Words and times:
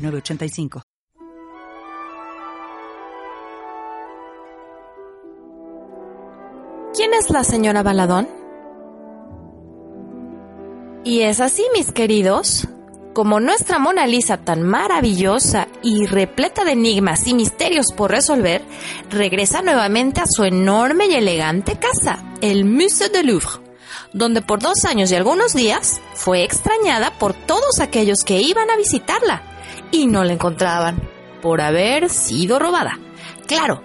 985. 0.00 0.82
¿Quién 6.94 7.14
es 7.14 7.30
la 7.30 7.44
señora 7.44 7.82
Baladón? 7.82 8.28
Y 11.04 11.22
es 11.22 11.40
así, 11.40 11.64
mis 11.72 11.92
queridos, 11.92 12.68
como 13.14 13.40
nuestra 13.40 13.78
Mona 13.78 14.06
Lisa 14.06 14.38
tan 14.38 14.62
maravillosa 14.62 15.68
y 15.82 16.06
repleta 16.06 16.64
de 16.64 16.72
enigmas 16.72 17.26
y 17.26 17.34
misterios 17.34 17.86
por 17.96 18.10
resolver, 18.10 18.62
regresa 19.08 19.62
nuevamente 19.62 20.20
a 20.20 20.26
su 20.26 20.44
enorme 20.44 21.06
y 21.06 21.14
elegante 21.14 21.78
casa, 21.78 22.22
el 22.40 22.64
Musée 22.64 23.08
de 23.08 23.22
Louvre, 23.22 23.62
donde 24.12 24.42
por 24.42 24.60
dos 24.60 24.84
años 24.84 25.10
y 25.10 25.14
algunos 25.14 25.54
días 25.54 26.00
fue 26.14 26.42
extrañada 26.44 27.12
por 27.18 27.34
todos 27.34 27.80
aquellos 27.80 28.24
que 28.24 28.42
iban 28.42 28.70
a 28.70 28.76
visitarla 28.76 29.49
y 29.90 30.06
no 30.06 30.24
la 30.24 30.32
encontraban 30.32 31.00
por 31.42 31.60
haber 31.60 32.10
sido 32.10 32.58
robada. 32.58 32.98
Claro, 33.46 33.82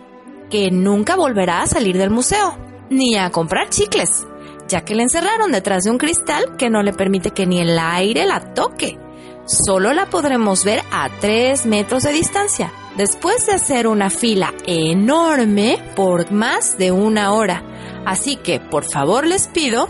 que 0.49 0.71
nunca 0.71 1.15
volverá 1.15 1.61
a 1.61 1.67
salir 1.67 1.97
del 1.97 2.09
museo, 2.09 2.57
ni 2.89 3.17
a 3.17 3.29
comprar 3.31 3.69
chicles, 3.69 4.27
ya 4.67 4.81
que 4.81 4.95
la 4.95 5.03
encerraron 5.03 5.51
detrás 5.51 5.83
de 5.83 5.91
un 5.91 5.97
cristal 5.97 6.55
que 6.57 6.69
no 6.69 6.83
le 6.83 6.93
permite 6.93 7.31
que 7.31 7.45
ni 7.45 7.59
el 7.61 7.77
aire 7.79 8.25
la 8.25 8.53
toque. 8.53 8.99
Solo 9.45 9.93
la 9.93 10.07
podremos 10.07 10.63
ver 10.63 10.81
a 10.91 11.09
3 11.19 11.65
metros 11.67 12.03
de 12.03 12.13
distancia, 12.13 12.71
después 12.97 13.45
de 13.45 13.53
hacer 13.53 13.87
una 13.87 14.09
fila 14.09 14.53
enorme 14.65 15.77
por 15.95 16.31
más 16.31 16.77
de 16.77 16.91
una 16.91 17.31
hora. 17.33 17.63
Así 18.05 18.37
que, 18.37 18.59
por 18.59 18.85
favor, 18.85 19.25
les 19.25 19.47
pido, 19.47 19.87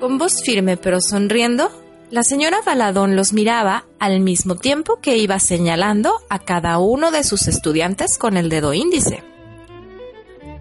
con 0.00 0.16
voz 0.16 0.42
firme 0.42 0.76
pero 0.76 1.00
sonriendo, 1.00 1.70
la 2.10 2.24
señora 2.24 2.58
Baladón 2.66 3.14
los 3.14 3.32
miraba 3.32 3.84
al 4.00 4.20
mismo 4.20 4.56
tiempo 4.56 4.98
que 5.00 5.16
iba 5.16 5.38
señalando 5.38 6.20
a 6.28 6.40
cada 6.40 6.78
uno 6.78 7.12
de 7.12 7.22
sus 7.22 7.46
estudiantes 7.46 8.18
con 8.18 8.36
el 8.36 8.48
dedo 8.48 8.74
índice. 8.74 9.22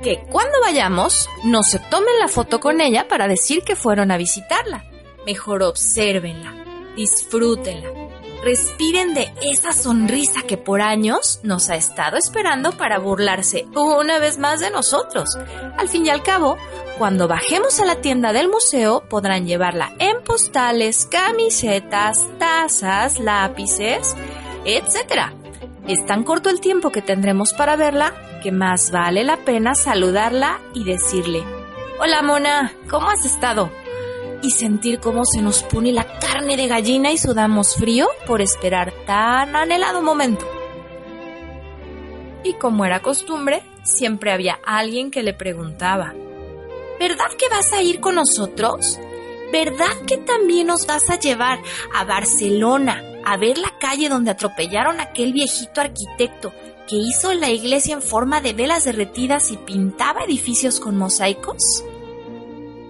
Que 0.04 0.24
cuando 0.30 0.62
vayamos, 0.62 1.28
no 1.44 1.64
se 1.64 1.80
tomen 1.80 2.20
la 2.20 2.28
foto 2.28 2.60
con 2.60 2.82
ella 2.82 3.08
para 3.08 3.28
decir 3.28 3.64
que 3.64 3.76
fueron 3.76 4.12
a 4.12 4.18
visitarla. 4.18 4.86
Mejor 5.26 5.64
obsérvenla, 5.64 6.54
disfrútenla, 6.96 7.90
respiren 8.44 9.14
de 9.14 9.34
esa 9.42 9.74
sonrisa 9.74 10.44
que 10.48 10.58
por 10.58 10.82
años 10.82 11.40
nos 11.44 11.70
ha 11.70 11.76
estado 11.76 12.18
esperando 12.18 12.74
para 12.74 13.00
burlarse 13.00 13.66
una 13.76 14.20
vez 14.20 14.38
más 14.38 14.60
de 14.60 14.72
nosotros. 14.72 15.38
Al 15.78 15.90
fin 15.90 16.06
y 16.06 16.10
al 16.10 16.24
cabo, 16.24 16.58
cuando 17.00 17.30
bajemos 17.30 17.80
a 17.80 17.86
la 17.86 18.02
tienda 18.02 18.34
del 18.34 18.50
museo 18.50 19.06
podrán 19.08 19.48
llevarla 19.48 19.94
en 20.00 20.22
postales, 20.22 21.06
camisetas, 21.06 22.28
tazas, 22.38 23.20
lápices, 23.20 24.18
etc. 24.66 25.32
Es 25.88 26.06
tan 26.06 26.26
corto 26.26 26.50
el 26.50 26.60
tiempo 26.60 26.90
que 26.90 27.02
tendremos 27.02 27.54
para 27.54 27.78
verla 27.78 28.14
que 28.44 28.52
más 28.52 28.92
vale 28.92 29.24
la 29.24 29.38
pena 29.38 29.76
saludarla 29.76 30.60
y 30.74 30.84
decirle, 30.84 31.42
Hola 32.02 32.22
Mona, 32.22 32.74
¿cómo 32.90 33.10
has 33.10 33.26
estado? 33.26 33.72
y 34.42 34.52
sentir 34.52 35.02
cómo 35.02 35.26
se 35.26 35.42
nos 35.42 35.64
pone 35.64 35.92
la 35.92 36.06
carne 36.18 36.56
de 36.56 36.68
gallina 36.68 37.12
y 37.12 37.18
sudamos 37.18 37.76
frío 37.76 38.08
por 38.26 38.42
esperar 38.42 38.94
tan 39.06 39.54
anhelado 39.54 40.02
momento. 40.02 40.46
Y 42.46 42.54
como 42.54 42.86
era 42.86 43.02
costumbre, 43.02 43.64
siempre 43.84 44.32
había 44.32 44.58
alguien 44.66 45.12
que 45.12 45.24
le 45.24 45.34
preguntaba, 45.34 46.14
¿verdad 47.00 47.32
que 47.38 47.50
vas 47.50 47.72
a 47.74 47.82
ir 47.82 48.00
con 48.00 48.16
nosotros? 48.16 49.00
¿Verdad 49.52 49.96
que 50.06 50.18
también 50.18 50.68
nos 50.68 50.86
vas 50.86 51.10
a 51.10 51.18
llevar 51.18 51.60
a 51.96 52.04
Barcelona 52.04 53.04
a 53.26 53.38
ver 53.38 53.58
la 53.58 53.74
calle 53.80 54.10
donde 54.10 54.32
atropellaron 54.32 55.00
a 55.00 55.04
aquel 55.04 55.34
viejito 55.34 55.82
arquitecto 55.82 56.54
que 56.88 56.96
hizo 56.96 57.34
la 57.34 57.50
iglesia 57.50 57.94
en 57.96 58.02
forma 58.02 58.42
de 58.42 58.54
velas 58.54 58.86
derretidas 58.86 59.52
y 59.52 59.58
pintaba 59.58 60.24
edificios 60.24 60.80
con 60.80 60.98
mosaicos? 60.98 61.84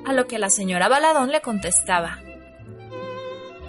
A 0.06 0.14
lo 0.14 0.28
que 0.28 0.40
la 0.40 0.50
señora 0.50 0.90
Baladón 0.90 1.32
le 1.32 1.42
contestaba. 1.42 2.20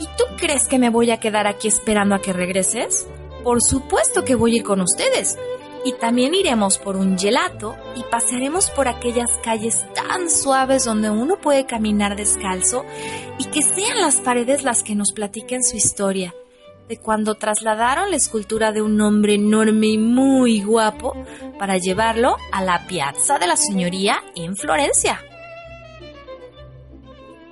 ¿Y 0.00 0.06
tú 0.16 0.24
crees 0.38 0.66
que 0.66 0.78
me 0.78 0.88
voy 0.88 1.10
a 1.10 1.20
quedar 1.20 1.46
aquí 1.46 1.68
esperando 1.68 2.14
a 2.14 2.22
que 2.22 2.32
regreses? 2.32 3.06
Por 3.44 3.62
supuesto 3.62 4.24
que 4.24 4.34
voy 4.34 4.54
a 4.54 4.56
ir 4.56 4.62
con 4.62 4.80
ustedes. 4.80 5.38
Y 5.84 5.92
también 5.94 6.34
iremos 6.34 6.78
por 6.78 6.96
un 6.96 7.18
gelato 7.18 7.76
y 7.96 8.02
pasaremos 8.10 8.70
por 8.70 8.86
aquellas 8.86 9.38
calles 9.42 9.86
tan 9.94 10.28
suaves 10.28 10.84
donde 10.84 11.10
uno 11.10 11.40
puede 11.40 11.64
caminar 11.66 12.16
descalzo 12.16 12.84
y 13.38 13.46
que 13.46 13.62
sean 13.62 14.00
las 14.00 14.16
paredes 14.16 14.62
las 14.62 14.82
que 14.82 14.94
nos 14.94 15.12
platiquen 15.12 15.64
su 15.64 15.76
historia 15.76 16.34
de 16.90 16.98
cuando 16.98 17.36
trasladaron 17.36 18.10
la 18.10 18.16
escultura 18.16 18.72
de 18.72 18.82
un 18.82 19.00
hombre 19.00 19.34
enorme 19.34 19.86
y 19.86 19.96
muy 19.98 20.60
guapo 20.60 21.14
para 21.56 21.78
llevarlo 21.78 22.36
a 22.50 22.64
la 22.64 22.84
Piazza 22.88 23.38
de 23.38 23.46
la 23.46 23.56
Señoría 23.56 24.18
en 24.34 24.56
Florencia. 24.56 25.22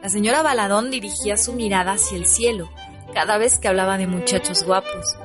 La 0.02 0.08
señora 0.08 0.42
Baladón 0.42 0.90
dirigía 0.90 1.36
su 1.36 1.52
mirada 1.52 1.92
hacia 1.92 2.18
el 2.18 2.26
cielo 2.26 2.68
cada 3.14 3.38
vez 3.38 3.58
que 3.58 3.68
hablaba 3.68 3.96
de 3.96 4.06
muchachos 4.06 4.64
guapos, 4.64 5.16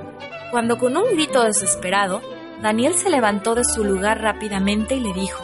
cuando 0.51 0.77
con 0.77 0.95
un 0.95 1.13
grito 1.13 1.43
desesperado, 1.43 2.21
Daniel 2.61 2.93
se 2.95 3.09
levantó 3.09 3.55
de 3.55 3.63
su 3.63 3.83
lugar 3.83 4.21
rápidamente 4.21 4.95
y 4.95 4.99
le 5.01 5.13
dijo, 5.13 5.43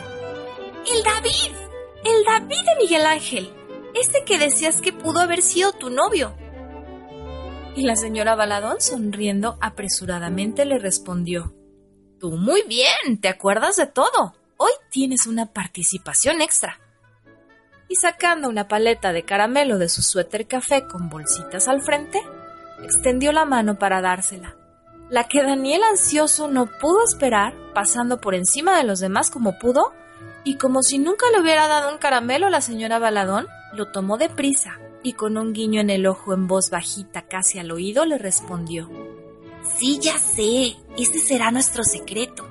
¡El 0.92 1.04
David! 1.04 1.56
¡El 2.06 2.24
David 2.24 2.66
de 2.66 2.82
Miguel 2.82 3.06
Ángel! 3.06 3.54
Ese 3.94 4.24
que 4.26 4.38
decías 4.38 4.82
que 4.82 4.94
pudo 4.94 5.20
haber 5.20 5.42
sido 5.42 5.74
tu 5.74 5.90
novio. 5.90 6.36
Y 7.76 7.84
la 7.84 7.96
señora 7.96 8.36
Baladón, 8.36 8.80
sonriendo 8.80 9.58
apresuradamente, 9.62 10.66
le 10.66 10.80
respondió, 10.80 11.54
Tú 12.20 12.32
muy 12.32 12.64
bien, 12.68 13.20
te 13.22 13.30
acuerdas 13.30 13.78
de 13.78 13.88
todo. 13.88 14.36
Hoy 14.58 14.72
tienes 14.90 15.26
una 15.26 15.54
participación 15.54 16.42
extra 16.42 16.80
y 17.90 17.96
sacando 17.96 18.48
una 18.48 18.68
paleta 18.68 19.12
de 19.12 19.24
caramelo 19.24 19.78
de 19.80 19.90
su 19.90 20.02
suéter 20.02 20.48
café 20.48 20.88
con 20.88 21.10
bolsitas 21.10 21.68
al 21.68 21.82
frente, 21.82 22.22
extendió 22.84 23.32
la 23.32 23.46
mano 23.46 23.80
para 23.80 24.00
dársela. 24.00 24.56
La 25.10 25.28
que 25.28 25.42
Daniel 25.42 25.82
ansioso 25.84 26.48
no 26.48 26.68
pudo 26.80 27.04
esperar, 27.04 27.54
pasando 27.74 28.22
por 28.22 28.36
encima 28.36 28.78
de 28.78 28.84
los 28.84 29.00
demás 29.00 29.32
como 29.32 29.58
pudo, 29.58 29.94
y 30.44 30.56
como 30.56 30.84
si 30.84 31.00
nunca 31.00 31.26
le 31.32 31.42
hubiera 31.42 31.68
dado 31.68 31.92
un 31.92 31.98
caramelo 31.98 32.48
a 32.48 32.52
la 32.52 32.62
señora 32.62 33.00
Baladón, 33.00 33.48
lo 33.74 33.92
tomó 33.92 34.18
deprisa 34.18 34.80
y 35.04 35.14
con 35.14 35.38
un 35.38 35.54
guiño 35.54 35.82
en 35.82 35.90
el 35.90 36.06
ojo 36.06 36.34
en 36.34 36.48
voz 36.48 36.70
bajita 36.70 37.24
casi 37.24 37.60
al 37.60 37.72
oído 37.72 38.06
le 38.06 38.18
respondió 38.18 38.90
Sí, 39.78 40.00
ya 40.00 40.18
sé, 40.18 40.76
ese 40.98 41.20
será 41.20 41.52
nuestro 41.52 41.84
secreto. 41.84 42.49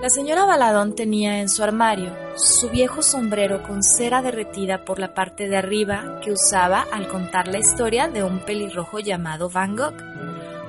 La 0.00 0.10
señora 0.10 0.44
Baladón 0.44 0.94
tenía 0.94 1.40
en 1.40 1.48
su 1.48 1.64
armario 1.64 2.14
su 2.36 2.70
viejo 2.70 3.02
sombrero 3.02 3.64
con 3.64 3.82
cera 3.82 4.22
derretida 4.22 4.84
por 4.84 5.00
la 5.00 5.12
parte 5.12 5.48
de 5.48 5.56
arriba 5.56 6.20
que 6.22 6.30
usaba 6.30 6.86
al 6.92 7.08
contar 7.08 7.48
la 7.48 7.58
historia 7.58 8.06
de 8.06 8.22
un 8.22 8.38
pelirrojo 8.38 9.00
llamado 9.00 9.50
Van 9.50 9.74
Gogh, 9.74 9.96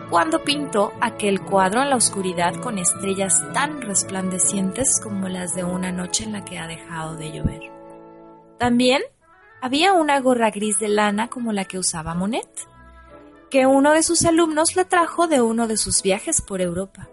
cuando 0.10 0.44
pintó 0.44 0.94
aquel 1.00 1.42
cuadro 1.42 1.84
en 1.84 1.92
la 1.92 1.96
oscuridad 1.96 2.56
con 2.56 2.80
estrellas 2.80 3.44
tan 3.54 3.84
resplandecientes 3.84 5.00
como 5.00 5.30
las 5.30 5.54
de 5.54 5.64
una 5.64 5.92
noche 5.92 6.24
en 6.24 6.32
la 6.32 6.44
que 6.44 6.58
ha 6.58 6.66
dejado 6.66 7.16
de 7.16 7.32
llover. 7.32 7.62
También 8.58 9.04
había 9.62 9.94
una 9.94 10.20
gorra 10.22 10.50
gris 10.50 10.80
de 10.80 10.90
lana 10.90 11.28
como 11.28 11.54
la 11.54 11.66
que 11.66 11.78
usaba 11.78 12.16
Monet, 12.16 12.50
que 13.52 13.68
uno 13.68 13.94
de 13.94 14.02
sus 14.02 14.26
alumnos 14.26 14.76
le 14.76 14.86
trajo 14.86 15.28
de 15.28 15.40
uno 15.40 15.68
de 15.68 15.78
sus 15.78 16.02
viajes 16.02 16.42
por 16.42 16.62
Europa 16.62 17.10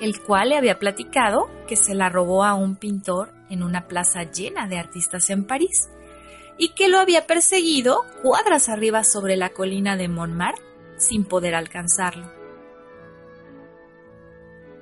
el 0.00 0.20
cual 0.20 0.50
le 0.50 0.56
había 0.56 0.78
platicado 0.78 1.48
que 1.66 1.76
se 1.76 1.94
la 1.94 2.08
robó 2.08 2.44
a 2.44 2.54
un 2.54 2.76
pintor 2.76 3.32
en 3.50 3.62
una 3.62 3.86
plaza 3.86 4.24
llena 4.24 4.66
de 4.66 4.78
artistas 4.78 5.30
en 5.30 5.44
París 5.44 5.88
y 6.58 6.70
que 6.70 6.88
lo 6.88 6.98
había 6.98 7.26
perseguido 7.26 8.04
cuadras 8.22 8.68
arriba 8.68 9.04
sobre 9.04 9.36
la 9.36 9.50
colina 9.50 9.96
de 9.96 10.08
Montmartre 10.08 10.62
sin 10.96 11.24
poder 11.24 11.54
alcanzarlo. 11.54 12.30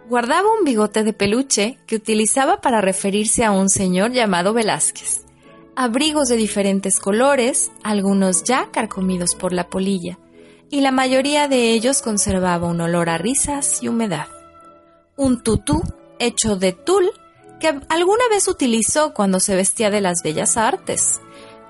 Guardaba 0.08 0.48
un 0.58 0.64
bigote 0.64 1.04
de 1.04 1.12
peluche 1.12 1.78
que 1.86 1.96
utilizaba 1.96 2.60
para 2.60 2.80
referirse 2.80 3.44
a 3.44 3.52
un 3.52 3.70
señor 3.70 4.12
llamado 4.12 4.52
Velázquez, 4.52 5.24
abrigos 5.74 6.28
de 6.28 6.36
diferentes 6.36 7.00
colores, 7.00 7.70
algunos 7.82 8.44
ya 8.44 8.68
carcomidos 8.70 9.34
por 9.34 9.52
la 9.52 9.68
polilla, 9.68 10.18
y 10.68 10.80
la 10.80 10.90
mayoría 10.90 11.48
de 11.48 11.72
ellos 11.72 12.02
conservaba 12.02 12.66
un 12.66 12.80
olor 12.80 13.08
a 13.08 13.16
risas 13.16 13.82
y 13.82 13.88
humedad. 13.88 14.26
Un 15.16 15.42
tutú 15.42 15.82
hecho 16.18 16.56
de 16.56 16.72
tul 16.72 17.10
que 17.60 17.68
alguna 17.88 18.24
vez 18.30 18.48
utilizó 18.48 19.12
cuando 19.12 19.40
se 19.40 19.54
vestía 19.54 19.90
de 19.90 20.00
las 20.00 20.22
bellas 20.22 20.56
artes, 20.56 21.20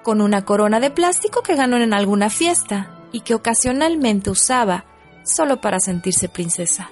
con 0.02 0.20
una 0.20 0.44
corona 0.44 0.80
de 0.80 0.90
plástico 0.90 1.42
que 1.42 1.56
ganó 1.56 1.76
en 1.76 1.92
alguna 1.92 2.30
fiesta 2.30 2.98
y 3.12 3.20
que 3.20 3.34
ocasionalmente 3.34 4.30
usaba 4.30 4.84
solo 5.24 5.60
para 5.60 5.80
sentirse 5.80 6.28
princesa. 6.28 6.90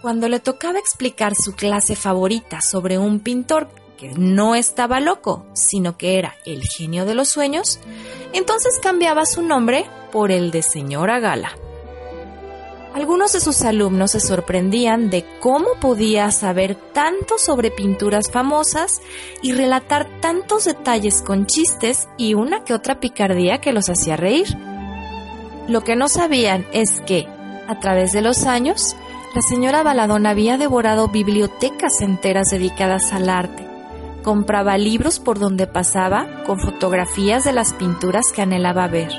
Cuando 0.00 0.28
le 0.28 0.40
tocaba 0.40 0.78
explicar 0.78 1.34
su 1.36 1.54
clase 1.54 1.94
favorita 1.94 2.60
sobre 2.60 2.98
un 2.98 3.20
pintor 3.20 3.68
que 3.96 4.12
no 4.16 4.56
estaba 4.56 4.98
loco, 4.98 5.46
sino 5.52 5.96
que 5.96 6.18
era 6.18 6.34
el 6.44 6.62
genio 6.64 7.04
de 7.04 7.14
los 7.14 7.28
sueños, 7.28 7.78
entonces 8.32 8.80
cambiaba 8.82 9.26
su 9.26 9.42
nombre 9.42 9.86
por 10.10 10.32
el 10.32 10.50
de 10.50 10.62
señora 10.62 11.20
Gala. 11.20 11.52
Algunos 12.94 13.32
de 13.32 13.40
sus 13.40 13.62
alumnos 13.62 14.10
se 14.10 14.20
sorprendían 14.20 15.08
de 15.08 15.24
cómo 15.40 15.68
podía 15.80 16.30
saber 16.30 16.74
tanto 16.92 17.38
sobre 17.38 17.70
pinturas 17.70 18.30
famosas 18.30 19.00
y 19.40 19.52
relatar 19.52 20.20
tantos 20.20 20.66
detalles 20.66 21.22
con 21.22 21.46
chistes 21.46 22.06
y 22.18 22.34
una 22.34 22.64
que 22.64 22.74
otra 22.74 23.00
picardía 23.00 23.62
que 23.62 23.72
los 23.72 23.88
hacía 23.88 24.18
reír. 24.18 24.58
Lo 25.68 25.80
que 25.80 25.96
no 25.96 26.08
sabían 26.08 26.66
es 26.74 27.00
que, 27.06 27.26
a 27.66 27.80
través 27.80 28.12
de 28.12 28.20
los 28.20 28.44
años, 28.44 28.94
la 29.34 29.40
señora 29.40 29.82
Baladón 29.82 30.26
había 30.26 30.58
devorado 30.58 31.08
bibliotecas 31.08 32.02
enteras 32.02 32.48
dedicadas 32.50 33.10
al 33.14 33.30
arte. 33.30 33.66
Compraba 34.22 34.76
libros 34.76 35.18
por 35.18 35.38
donde 35.38 35.66
pasaba 35.66 36.44
con 36.44 36.60
fotografías 36.60 37.42
de 37.44 37.52
las 37.52 37.72
pinturas 37.72 38.32
que 38.34 38.42
anhelaba 38.42 38.86
ver, 38.88 39.12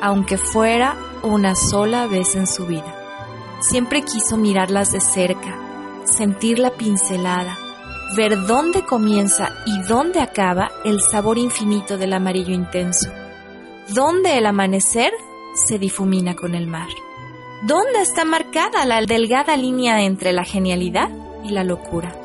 aunque 0.00 0.38
fuera 0.38 0.96
una 1.22 1.54
sola 1.54 2.06
vez 2.06 2.36
en 2.36 2.46
su 2.46 2.64
vida. 2.66 3.01
Siempre 3.62 4.02
quiso 4.02 4.36
mirarlas 4.36 4.90
de 4.90 5.00
cerca, 5.00 5.56
sentir 6.04 6.58
la 6.58 6.70
pincelada, 6.70 7.56
ver 8.16 8.44
dónde 8.46 8.84
comienza 8.84 9.50
y 9.64 9.80
dónde 9.82 10.20
acaba 10.20 10.72
el 10.84 11.00
sabor 11.00 11.38
infinito 11.38 11.96
del 11.96 12.12
amarillo 12.12 12.52
intenso, 12.52 13.12
dónde 13.94 14.36
el 14.36 14.46
amanecer 14.46 15.12
se 15.54 15.78
difumina 15.78 16.34
con 16.34 16.56
el 16.56 16.66
mar. 16.66 16.88
¿Dónde 17.62 18.02
está 18.02 18.24
marcada 18.24 18.84
la 18.84 19.00
delgada 19.02 19.56
línea 19.56 20.02
entre 20.02 20.32
la 20.32 20.42
genialidad 20.42 21.08
y 21.44 21.50
la 21.50 21.62
locura? 21.62 22.16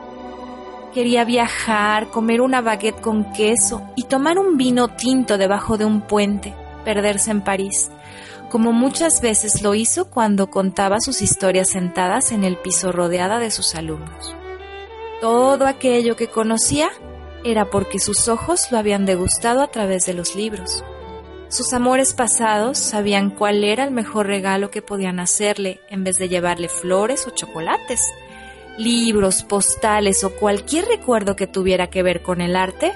Quería 0.91 1.23
viajar, 1.23 2.07
comer 2.07 2.41
una 2.41 2.61
baguette 2.61 2.99
con 2.99 3.31
queso 3.33 3.83
y 3.95 4.05
tomar 4.05 4.39
un 4.39 4.57
vino 4.57 4.87
tinto 4.87 5.37
debajo 5.37 5.77
de 5.77 5.85
un 5.85 6.01
puente, 6.01 6.55
perderse 6.83 7.29
en 7.29 7.41
París, 7.41 7.91
como 8.49 8.71
muchas 8.71 9.21
veces 9.21 9.61
lo 9.61 9.75
hizo 9.75 10.09
cuando 10.09 10.49
contaba 10.49 10.99
sus 10.99 11.21
historias 11.21 11.69
sentadas 11.69 12.31
en 12.31 12.44
el 12.44 12.57
piso 12.57 12.91
rodeada 12.91 13.39
de 13.39 13.51
sus 13.51 13.75
alumnos. 13.75 14.35
Todo 15.21 15.65
aquello 15.65 16.15
que 16.15 16.27
conocía 16.27 16.89
era 17.44 17.69
porque 17.69 17.99
sus 17.99 18.27
ojos 18.27 18.71
lo 18.71 18.77
habían 18.77 19.05
degustado 19.05 19.61
a 19.61 19.67
través 19.67 20.05
de 20.05 20.13
los 20.13 20.35
libros. 20.35 20.83
Sus 21.49 21.71
amores 21.73 22.13
pasados 22.13 22.77
sabían 22.77 23.29
cuál 23.29 23.63
era 23.63 23.85
el 23.85 23.91
mejor 23.91 24.27
regalo 24.27 24.69
que 24.69 24.81
podían 24.81 25.19
hacerle 25.19 25.79
en 25.89 26.03
vez 26.03 26.17
de 26.17 26.27
llevarle 26.27 26.67
flores 26.67 27.25
o 27.25 27.29
chocolates. 27.29 28.01
Libros, 28.77 29.44
postales 29.44 30.23
o 30.23 30.35
cualquier 30.35 30.85
recuerdo 30.85 31.35
que 31.35 31.47
tuviera 31.47 31.88
que 31.88 32.03
ver 32.03 32.21
con 32.21 32.41
el 32.41 32.55
arte, 32.55 32.94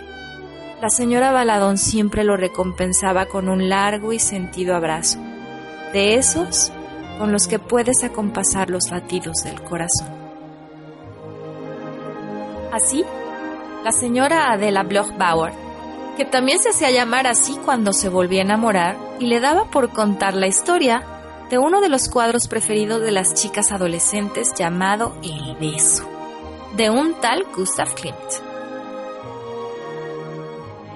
la 0.81 0.89
señora 0.89 1.31
Baladón 1.31 1.77
siempre 1.77 2.23
lo 2.23 2.37
recompensaba 2.37 3.27
con 3.27 3.49
un 3.49 3.69
largo 3.69 4.13
y 4.13 4.19
sentido 4.19 4.75
abrazo, 4.75 5.19
de 5.93 6.15
esos 6.15 6.71
con 7.19 7.31
los 7.31 7.47
que 7.47 7.59
puedes 7.59 8.03
acompasar 8.03 8.69
los 8.69 8.89
latidos 8.91 9.43
del 9.43 9.61
corazón. 9.61 10.09
Así, 12.71 13.03
la 13.83 13.91
señora 13.91 14.51
Adela 14.51 14.83
Bloch-Bauer 14.83 15.71
que 16.17 16.25
también 16.25 16.59
se 16.59 16.69
hacía 16.69 16.91
llamar 16.91 17.27
así 17.27 17.57
cuando 17.63 17.93
se 17.93 18.09
volvía 18.09 18.41
a 18.41 18.45
enamorar 18.45 18.97
y 19.19 19.27
le 19.27 19.39
daba 19.39 19.65
por 19.65 19.89
contar 19.89 20.35
la 20.35 20.47
historia 20.47 21.03
de 21.49 21.57
uno 21.57 21.81
de 21.81 21.89
los 21.89 22.09
cuadros 22.09 22.47
preferidos 22.47 23.01
de 23.01 23.11
las 23.11 23.33
chicas 23.33 23.71
adolescentes 23.71 24.53
llamado 24.57 25.15
El 25.23 25.55
beso, 25.55 26.07
de 26.75 26.89
un 26.89 27.19
tal 27.19 27.45
Gustav 27.55 27.93
Klimt. 27.93 28.17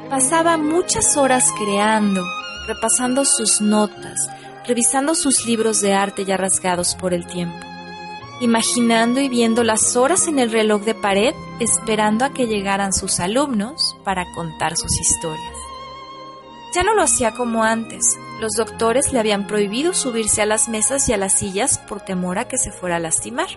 Pasaba 0.09 0.57
muchas 0.57 1.18
horas 1.18 1.51
creando, 1.57 2.24
repasando 2.68 3.24
sus 3.25 3.59
notas, 3.62 4.30
revisando 4.68 5.16
sus 5.16 5.46
libros 5.46 5.82
de 5.82 5.94
arte 5.94 6.26
ya 6.26 6.38
rasgados 6.38 6.96
por 6.96 7.14
el 7.14 7.26
tiempo 7.26 7.66
imaginando 8.40 9.22
y 9.22 9.30
viendo 9.30 9.64
las 9.64 9.96
horas 9.96 10.28
en 10.28 10.40
el 10.40 10.52
reloj 10.52 10.84
de 10.84 10.96
pared, 10.96 11.34
esperando 11.60 12.26
a 12.26 12.34
que 12.34 12.48
llegaran 12.48 12.94
sus 12.94 13.20
alumnos 13.20 13.96
para 14.04 14.26
contar 14.34 14.76
sus 14.76 15.00
historias. 15.00 15.56
Ya 16.74 16.84
no 16.84 16.94
lo 16.94 17.04
hacía 17.04 17.32
como 17.32 17.64
antes. 17.64 18.04
Los 18.42 18.54
doctores 18.54 19.14
le 19.14 19.20
habían 19.20 19.48
prohibido 19.48 19.94
subirse 19.94 20.42
a 20.42 20.46
las 20.46 20.68
mesas 20.68 21.08
y 21.08 21.14
a 21.14 21.18
las 21.18 21.34
sillas 21.34 21.78
por 21.78 22.02
temor 22.02 22.38
a 22.38 22.48
que 22.50 22.58
se 22.58 22.72
fuera 22.72 22.98
a 22.98 23.00
lastimar. 23.00 23.48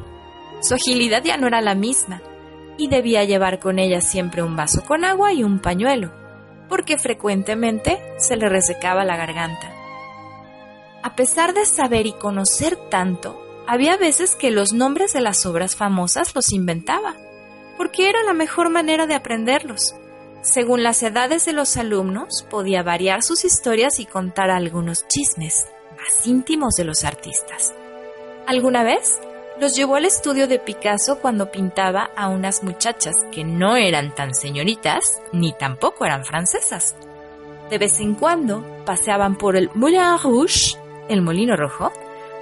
Su 0.60 0.74
agilidad 0.74 1.24
ya 1.24 1.36
no 1.36 1.48
era 1.48 1.60
la 1.60 1.74
misma 1.74 2.22
y 2.76 2.86
debía 2.86 3.24
llevar 3.24 3.58
con 3.58 3.80
ella 3.80 4.00
siempre 4.00 4.42
un 4.42 4.54
vaso 4.54 4.84
con 4.84 5.04
agua 5.04 5.32
y 5.32 5.42
un 5.42 5.58
pañuelo, 5.58 6.12
porque 6.68 6.96
frecuentemente 6.96 7.98
se 8.18 8.36
le 8.36 8.48
resecaba 8.48 9.04
la 9.04 9.16
garganta. 9.16 9.77
A 11.08 11.16
pesar 11.16 11.54
de 11.54 11.64
saber 11.64 12.06
y 12.06 12.12
conocer 12.12 12.76
tanto, 12.76 13.42
había 13.66 13.96
veces 13.96 14.36
que 14.36 14.50
los 14.50 14.74
nombres 14.74 15.14
de 15.14 15.22
las 15.22 15.46
obras 15.46 15.74
famosas 15.74 16.34
los 16.34 16.52
inventaba, 16.52 17.16
porque 17.78 18.10
era 18.10 18.22
la 18.24 18.34
mejor 18.34 18.68
manera 18.68 19.06
de 19.06 19.14
aprenderlos. 19.14 19.94
Según 20.42 20.82
las 20.82 21.02
edades 21.02 21.46
de 21.46 21.54
los 21.54 21.78
alumnos, 21.78 22.44
podía 22.50 22.82
variar 22.82 23.22
sus 23.22 23.46
historias 23.46 24.00
y 24.00 24.04
contar 24.04 24.50
algunos 24.50 25.08
chismes 25.08 25.66
más 25.96 26.26
íntimos 26.26 26.74
de 26.74 26.84
los 26.84 27.04
artistas. 27.04 27.72
¿Alguna 28.46 28.82
vez? 28.82 29.18
Los 29.58 29.74
llevó 29.74 29.96
al 29.96 30.04
estudio 30.04 30.46
de 30.46 30.58
Picasso 30.58 31.20
cuando 31.20 31.50
pintaba 31.50 32.10
a 32.16 32.28
unas 32.28 32.62
muchachas 32.62 33.14
que 33.32 33.44
no 33.44 33.76
eran 33.76 34.14
tan 34.14 34.34
señoritas 34.34 35.22
ni 35.32 35.54
tampoco 35.54 36.04
eran 36.04 36.26
francesas. 36.26 36.96
De 37.70 37.78
vez 37.78 37.98
en 37.98 38.14
cuando 38.14 38.62
paseaban 38.84 39.36
por 39.36 39.56
el 39.56 39.70
Moulin 39.74 40.18
Rouge, 40.22 40.76
el 41.08 41.22
molino 41.22 41.56
rojo, 41.56 41.92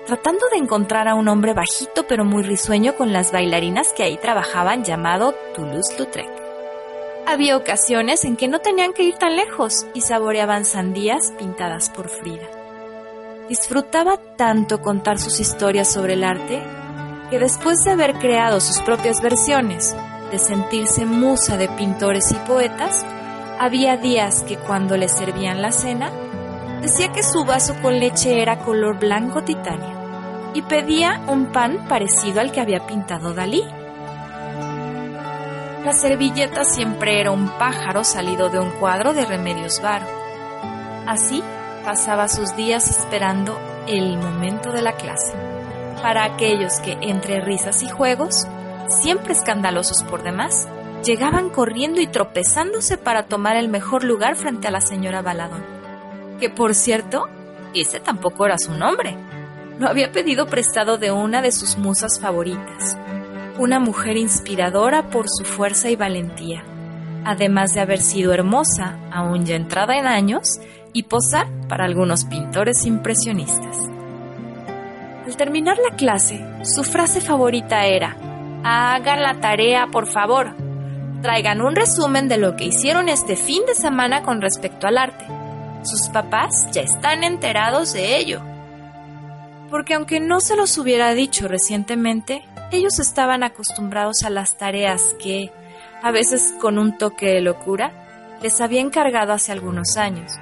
tratando 0.07 0.47
de 0.53 0.59
encontrar 0.59 1.09
a 1.09 1.15
un 1.15 1.29
hombre 1.29 1.53
bajito 1.53 2.07
pero 2.07 2.25
muy 2.25 2.43
risueño 2.43 2.95
con 2.97 3.13
las 3.13 3.33
bailarinas 3.33 3.93
que 3.93 4.05
ahí 4.05 4.17
trabajaban 4.17 4.85
llamado 4.85 5.35
Toulouse-Lautrec. 5.55 6.31
Había 7.27 7.57
ocasiones 7.57 8.25
en 8.25 8.37
que 8.37 8.47
no 8.47 8.61
tenían 8.61 8.93
que 8.93 9.03
ir 9.03 9.17
tan 9.17 9.35
lejos 9.35 9.87
y 9.95 10.03
saboreaban 10.03 10.65
sandías 10.65 11.33
pintadas 11.33 11.91
por 11.91 12.09
Frida. 12.09 12.47
Disfrutaba 13.49 14.17
tanto 14.37 14.81
contar 14.81 15.19
sus 15.19 15.41
historias 15.41 15.93
sobre 15.93 16.15
el 16.15 16.23
arte 16.23 16.63
que 17.31 17.41
después 17.41 17.83
de 17.85 17.91
haber 17.91 18.15
creado 18.15 18.61
sus 18.61 18.81
propias 18.81 19.21
versiones, 19.21 19.97
de 20.31 20.39
sentirse 20.39 21.05
musa 21.05 21.57
de 21.57 21.69
pintores 21.69 22.31
y 22.31 22.35
poetas, 22.47 23.05
había 23.59 23.97
días 23.97 24.43
que 24.43 24.57
cuando 24.57 24.97
le 24.97 25.09
servían 25.09 25.63
la 25.63 25.73
cena, 25.73 26.11
decía 26.87 27.13
que 27.13 27.25
su 27.25 27.45
vaso 27.45 27.75
con 27.83 27.99
leche 27.99 28.41
era 28.41 28.61
color 28.61 29.01
blanco 29.01 29.43
titania 29.43 29.93
y 30.55 30.63
pedía 30.63 31.21
un 31.27 31.47
pan 31.47 31.85
parecido 31.89 32.41
al 32.41 32.53
que 32.53 32.61
había 32.61 32.87
pintado 32.87 33.35
Dalí. 33.35 33.65
La 35.85 35.93
servilleta 35.93 36.63
siempre 36.63 37.21
era 37.21 37.33
un 37.33 37.49
pájaro 37.59 38.05
salido 38.05 38.51
de 38.51 38.61
un 38.61 38.71
cuadro 38.71 39.15
de 39.15 39.25
Remedios 39.27 39.83
Varo. 39.83 40.07
Así 41.09 41.43
pasaba 41.85 42.29
sus 42.29 42.55
días 42.55 42.89
esperando 42.89 43.59
el 43.89 44.17
momento 44.17 44.71
de 44.71 44.83
la 44.83 44.93
clase, 44.93 45.35
para 46.01 46.23
aquellos 46.23 46.79
que, 46.79 46.97
entre 47.01 47.41
risas 47.41 47.83
y 47.83 47.89
juegos, 47.89 48.47
siempre 48.89 49.33
escandalosos 49.33 50.05
por 50.05 50.23
demás, 50.23 50.69
llegaban 51.05 51.51
corriendo 51.51 52.01
y 52.01 52.07
tropezándose 52.07 52.97
para 52.97 53.25
tomar 53.25 53.57
el 53.57 53.69
mejor 53.69 54.05
lugar 54.05 54.37
frente 54.37 54.69
a 54.69 54.71
la 54.71 54.81
señora 54.81 55.21
Baladón. 55.21 55.76
Que 56.39 56.51
por 56.51 56.75
cierto, 56.75 57.29
ese 57.75 58.01
tampoco 58.01 58.47
era 58.47 58.59
su 58.59 58.73
nombre 58.73 59.17
lo 59.79 59.89
había 59.89 60.11
pedido 60.11 60.47
prestado 60.47 60.97
de 60.97 61.11
una 61.11 61.43
de 61.43 61.53
sus 61.53 61.77
musas 61.77 62.19
favoritas, 62.21 62.97
una 63.59 63.79
mujer 63.79 64.17
inspiradora 64.17 65.11
por 65.11 65.27
su 65.29 65.45
fuerza 65.45 65.91
y 65.91 65.97
valentía, 65.97 66.63
además 67.25 67.75
de 67.75 67.81
haber 67.81 68.01
sido 68.01 68.33
hermosa, 68.33 68.99
aún 69.13 69.45
ya 69.45 69.57
entrada 69.57 69.97
en 69.97 70.07
años, 70.07 70.61
y 70.93 71.03
posar 71.03 71.47
para 71.69 71.85
algunos 71.85 72.25
pintores 72.25 72.87
impresionistas. 72.87 73.77
Al 75.27 75.37
terminar 75.37 75.77
la 75.79 75.95
clase, 75.95 76.43
su 76.63 76.83
frase 76.83 77.21
favorita 77.21 77.85
era, 77.85 78.17
hagan 78.65 79.23
la 79.23 79.41
tarea, 79.41 79.89
por 79.93 80.07
favor. 80.07 80.55
Traigan 81.21 81.61
un 81.61 81.77
resumen 81.77 82.29
de 82.29 82.39
lo 82.39 82.57
que 82.57 82.65
hicieron 82.65 83.11
este 83.11 83.37
fin 83.37 83.67
de 83.67 83.75
semana 83.75 84.23
con 84.23 84.41
respecto 84.41 84.87
al 84.87 84.97
arte 84.97 85.36
Sus 85.87 86.09
papás 86.09 86.67
ya 86.73 86.83
están 86.83 87.23
enterados 87.23 87.93
de 87.93 88.17
ello. 88.17 88.43
Porque 89.71 89.95
aunque 89.95 90.19
no 90.19 90.41
se 90.41 90.57
los 90.57 90.77
hubiera 90.79 91.15
dicho 91.15 91.47
recientemente, 91.47 92.45
ellos 92.73 92.99
estaban 92.99 93.45
acostumbrados 93.45 94.25
a 94.25 94.31
las 94.31 94.57
tareas 94.57 95.15
que, 95.21 95.53
a 96.03 96.11
veces 96.11 96.53
con 96.61 96.79
un 96.79 96.99
toque 96.99 97.27
de 97.27 97.41
locura, 97.41 97.93
les 98.43 98.61
había 98.61 98.81
encargado 98.81 99.33
hace 99.33 99.53
algunos 99.53 99.97
años. 99.97 100.33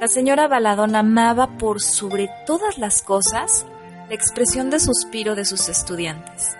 La 0.00 0.08
señora 0.08 0.48
Baladón 0.48 0.96
amaba 0.96 1.58
por 1.58 1.82
sobre 1.82 2.30
todas 2.46 2.78
las 2.78 3.02
cosas 3.02 3.66
la 4.08 4.14
expresión 4.14 4.70
de 4.70 4.80
suspiro 4.80 5.34
de 5.34 5.44
sus 5.44 5.68
estudiantes. 5.68 6.56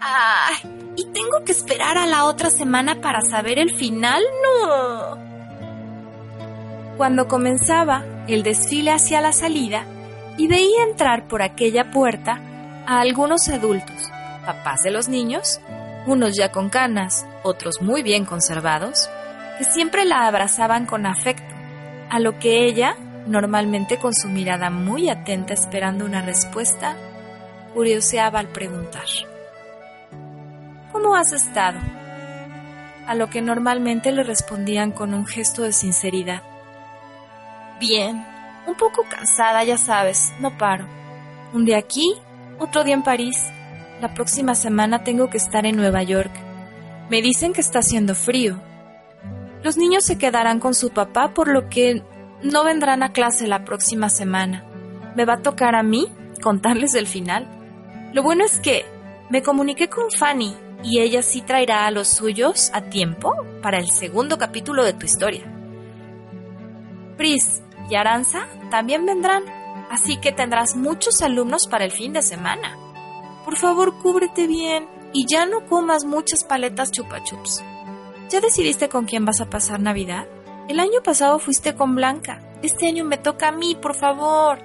¡Ay! 0.00 0.56
¿Y 0.96 1.04
tengo 1.06 1.44
que 1.44 1.52
esperar 1.52 1.96
a 1.96 2.06
la 2.06 2.24
otra 2.24 2.50
semana 2.50 3.00
para 3.00 3.20
saber 3.20 3.60
el 3.60 3.74
final? 3.74 4.22
No. 4.42 5.25
Cuando 6.96 7.28
comenzaba 7.28 8.04
el 8.26 8.42
desfile 8.42 8.90
hacia 8.90 9.20
la 9.20 9.32
salida 9.32 9.84
y 10.38 10.48
veía 10.48 10.82
entrar 10.88 11.28
por 11.28 11.42
aquella 11.42 11.90
puerta 11.90 12.40
a 12.86 13.00
algunos 13.00 13.48
adultos, 13.48 14.10
papás 14.46 14.82
de 14.82 14.90
los 14.90 15.06
niños, 15.08 15.60
unos 16.06 16.36
ya 16.36 16.50
con 16.50 16.70
canas, 16.70 17.26
otros 17.42 17.82
muy 17.82 18.02
bien 18.02 18.24
conservados, 18.24 19.10
que 19.58 19.64
siempre 19.64 20.06
la 20.06 20.26
abrazaban 20.26 20.86
con 20.86 21.04
afecto, 21.04 21.54
a 22.08 22.18
lo 22.18 22.38
que 22.38 22.64
ella, 22.64 22.96
normalmente 23.26 23.98
con 23.98 24.14
su 24.14 24.28
mirada 24.28 24.70
muy 24.70 25.10
atenta 25.10 25.52
esperando 25.52 26.06
una 26.06 26.22
respuesta, 26.22 26.96
curioseaba 27.74 28.38
al 28.38 28.48
preguntar. 28.48 29.04
¿Cómo 30.92 31.14
has 31.14 31.32
estado? 31.32 31.78
A 33.06 33.14
lo 33.14 33.28
que 33.28 33.42
normalmente 33.42 34.12
le 34.12 34.22
respondían 34.22 34.92
con 34.92 35.12
un 35.12 35.26
gesto 35.26 35.62
de 35.62 35.72
sinceridad. 35.72 36.42
Bien, 37.78 38.24
un 38.66 38.74
poco 38.74 39.04
cansada, 39.08 39.62
ya 39.64 39.76
sabes, 39.76 40.32
no 40.40 40.56
paro. 40.56 40.86
Un 41.52 41.66
día 41.66 41.76
aquí, 41.76 42.14
otro 42.58 42.84
día 42.84 42.94
en 42.94 43.02
París. 43.02 43.50
La 44.00 44.14
próxima 44.14 44.54
semana 44.54 45.04
tengo 45.04 45.28
que 45.28 45.36
estar 45.36 45.66
en 45.66 45.76
Nueva 45.76 46.02
York. 46.02 46.30
Me 47.10 47.20
dicen 47.20 47.52
que 47.52 47.60
está 47.60 47.80
haciendo 47.80 48.14
frío. 48.14 48.58
Los 49.62 49.76
niños 49.76 50.04
se 50.04 50.16
quedarán 50.16 50.58
con 50.58 50.74
su 50.74 50.90
papá, 50.90 51.34
por 51.34 51.48
lo 51.48 51.68
que 51.68 52.02
no 52.42 52.64
vendrán 52.64 53.02
a 53.02 53.12
clase 53.12 53.46
la 53.46 53.64
próxima 53.64 54.08
semana. 54.08 54.64
Me 55.14 55.26
va 55.26 55.34
a 55.34 55.42
tocar 55.42 55.74
a 55.74 55.82
mí 55.82 56.10
contarles 56.42 56.94
el 56.94 57.06
final. 57.06 57.46
Lo 58.14 58.22
bueno 58.22 58.44
es 58.44 58.58
que 58.58 58.86
me 59.28 59.42
comuniqué 59.42 59.88
con 59.88 60.10
Fanny 60.10 60.54
y 60.82 61.00
ella 61.00 61.22
sí 61.22 61.42
traerá 61.42 61.86
a 61.86 61.90
los 61.90 62.08
suyos 62.08 62.70
a 62.72 62.82
tiempo 62.82 63.34
para 63.62 63.78
el 63.78 63.90
segundo 63.90 64.38
capítulo 64.38 64.84
de 64.84 64.94
tu 64.94 65.04
historia. 65.04 65.52
Pris 67.16 67.62
y 67.88 67.94
Aranza 67.94 68.46
también 68.70 69.06
vendrán, 69.06 69.44
así 69.90 70.16
que 70.16 70.32
tendrás 70.32 70.76
muchos 70.76 71.22
alumnos 71.22 71.66
para 71.66 71.84
el 71.84 71.92
fin 71.92 72.12
de 72.12 72.22
semana. 72.22 72.76
Por 73.44 73.56
favor, 73.56 73.96
cúbrete 74.02 74.46
bien 74.46 74.88
y 75.12 75.26
ya 75.26 75.46
no 75.46 75.66
comas 75.66 76.04
muchas 76.04 76.44
paletas 76.44 76.90
chupa 76.90 77.22
chups. 77.22 77.62
¿Ya 78.28 78.40
decidiste 78.40 78.88
con 78.88 79.04
quién 79.04 79.24
vas 79.24 79.40
a 79.40 79.48
pasar 79.48 79.80
Navidad? 79.80 80.26
El 80.68 80.80
año 80.80 81.02
pasado 81.04 81.38
fuiste 81.38 81.76
con 81.76 81.94
Blanca. 81.94 82.40
Este 82.62 82.88
año 82.88 83.04
me 83.04 83.18
toca 83.18 83.48
a 83.48 83.52
mí, 83.52 83.76
por 83.76 83.94
favor. 83.94 84.58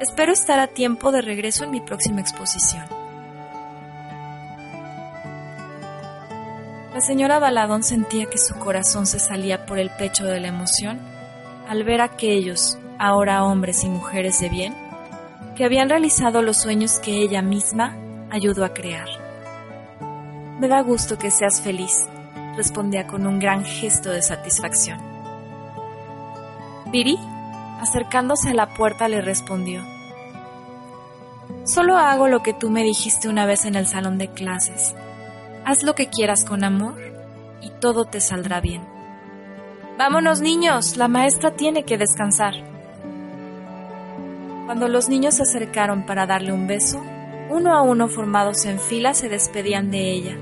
Espero 0.00 0.32
estar 0.32 0.58
a 0.58 0.68
tiempo 0.68 1.12
de 1.12 1.20
regreso 1.20 1.64
en 1.64 1.72
mi 1.72 1.80
próxima 1.80 2.20
exposición. 2.22 2.86
La 6.94 7.00
señora 7.00 7.38
Baladón 7.38 7.82
sentía 7.82 8.26
que 8.26 8.38
su 8.38 8.54
corazón 8.54 9.06
se 9.06 9.18
salía 9.18 9.66
por 9.66 9.78
el 9.78 9.90
pecho 9.90 10.24
de 10.24 10.40
la 10.40 10.48
emoción 10.48 11.11
al 11.72 11.84
ver 11.84 12.02
a 12.02 12.04
aquellos, 12.04 12.76
ahora 12.98 13.44
hombres 13.44 13.82
y 13.82 13.88
mujeres 13.88 14.38
de 14.40 14.50
bien, 14.50 14.74
que 15.56 15.64
habían 15.64 15.88
realizado 15.88 16.42
los 16.42 16.58
sueños 16.58 16.98
que 16.98 17.12
ella 17.12 17.40
misma 17.40 17.96
ayudó 18.30 18.66
a 18.66 18.74
crear. 18.74 19.08
Me 20.60 20.68
da 20.68 20.82
gusto 20.82 21.16
que 21.16 21.30
seas 21.30 21.62
feliz, 21.62 22.10
respondía 22.58 23.06
con 23.06 23.26
un 23.26 23.38
gran 23.38 23.64
gesto 23.64 24.10
de 24.10 24.20
satisfacción. 24.20 25.00
Viri, 26.92 27.18
acercándose 27.80 28.50
a 28.50 28.54
la 28.54 28.74
puerta, 28.74 29.08
le 29.08 29.22
respondió, 29.22 29.82
Solo 31.64 31.96
hago 31.96 32.28
lo 32.28 32.42
que 32.42 32.52
tú 32.52 32.68
me 32.68 32.82
dijiste 32.82 33.30
una 33.30 33.46
vez 33.46 33.64
en 33.64 33.76
el 33.76 33.86
salón 33.86 34.18
de 34.18 34.28
clases. 34.28 34.94
Haz 35.64 35.84
lo 35.84 35.94
que 35.94 36.08
quieras 36.08 36.44
con 36.44 36.64
amor 36.64 37.00
y 37.62 37.70
todo 37.80 38.04
te 38.04 38.20
saldrá 38.20 38.60
bien. 38.60 39.01
Vámonos 39.98 40.40
niños, 40.40 40.96
la 40.96 41.08
maestra 41.08 41.52
tiene 41.52 41.84
que 41.84 41.98
descansar. 41.98 42.54
Cuando 44.66 44.88
los 44.88 45.08
niños 45.08 45.34
se 45.34 45.42
acercaron 45.42 46.06
para 46.06 46.26
darle 46.26 46.52
un 46.52 46.66
beso, 46.66 47.02
uno 47.50 47.74
a 47.74 47.82
uno 47.82 48.08
formados 48.08 48.64
en 48.64 48.80
fila 48.80 49.12
se 49.14 49.28
despedían 49.28 49.90
de 49.90 50.10
ella. 50.10 50.36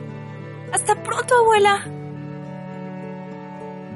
Hasta 0.72 1.02
pronto, 1.02 1.34
abuela, 1.36 1.84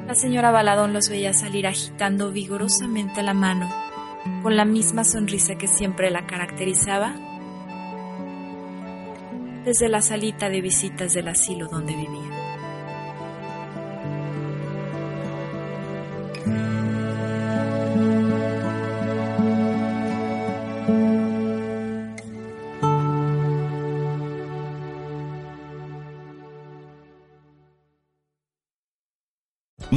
la 0.07 0.15
señora 0.15 0.51
Baladón 0.51 0.93
los 0.93 1.09
veía 1.09 1.33
salir 1.33 1.67
agitando 1.67 2.31
vigorosamente 2.31 3.23
la 3.23 3.33
mano, 3.33 3.71
con 4.43 4.55
la 4.55 4.67
misma 4.67 5.03
sonrisa 5.03 5.55
que 5.55 5.67
siempre 5.67 6.11
la 6.11 6.27
caracterizaba, 6.27 7.15
desde 9.65 9.89
la 9.89 10.03
salita 10.03 10.51
de 10.51 10.61
visitas 10.61 11.15
del 11.15 11.29
asilo 11.29 11.69
donde 11.69 11.97
vivía. 11.97 12.44